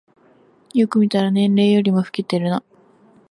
[0.73, 2.63] よく見たら年齢よりも老けてるな